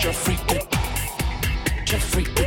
Jeffrey 0.00 0.38
Dick. 0.48 0.66
Jeffrey 1.84 2.24
Dick. 2.24 2.39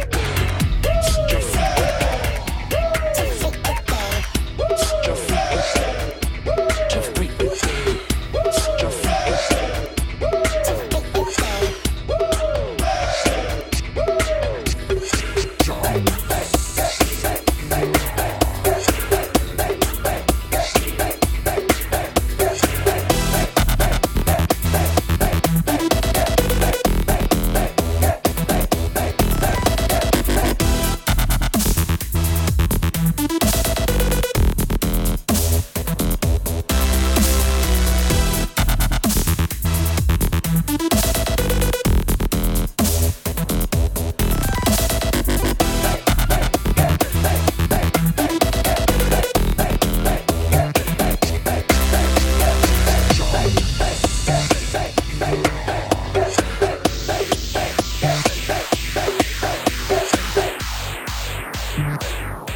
Yeah. 62.23 62.52